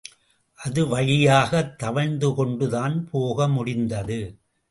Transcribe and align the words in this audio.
அது 0.59 0.87
வழியாகத் 0.87 1.83
தவழ்ந்துகொண்டுதான் 1.83 2.99
போக 3.11 3.47
முடிந்தது. 3.47 4.19